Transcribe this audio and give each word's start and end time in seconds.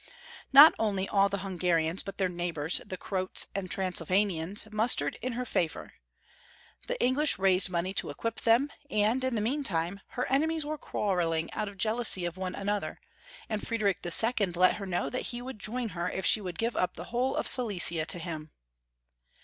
Not 0.51 0.73
only 0.79 1.07
all 1.07 1.29
the 1.29 1.37
Hungarians, 1.45 2.01
but 2.01 2.17
their 2.17 2.27
neighbors, 2.27 2.81
the 2.83 2.97
Croats 2.97 3.45
and 3.53 3.69
Transylvanians, 3.69 4.67
mustered 4.73 5.15
in 5.21 5.33
her 5.33 5.45
favor. 5.45 5.93
The 6.87 6.99
English 6.99 7.37
raised 7.37 7.69
money 7.69 7.93
to 7.93 8.09
equip 8.09 8.41
them, 8.41 8.71
and, 8.89 9.23
in 9.23 9.35
the 9.35 9.41
meantime, 9.41 9.99
her 10.07 10.25
enemies 10.25 10.65
were 10.65 10.79
quarreling 10.79 11.53
out 11.53 11.69
of 11.69 11.77
jealousy 11.77 12.25
of 12.25 12.35
one 12.35 12.55
another; 12.55 12.99
and 13.47 13.61
Friedrich 13.61 13.99
II. 14.03 14.47
let 14.53 14.77
her 14.77 14.87
know 14.87 15.07
that 15.11 15.27
he 15.29 15.39
would 15.39 15.59
join 15.59 15.89
her 15.89 16.09
if 16.09 16.25
she 16.25 16.41
would 16.41 16.57
give 16.57 16.75
up 16.75 16.95
the 16.95 17.03
whole 17.13 17.35
of 17.35 17.47
Silesia 17.47 18.07
to 18.07 18.17
him. 18.17 18.49